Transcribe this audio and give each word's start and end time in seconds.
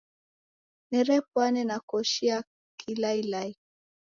Nerepwane 0.89 1.63
na 1.63 1.77
koshi 1.79 2.25
ya 2.27 2.43
kilailai. 2.79 3.57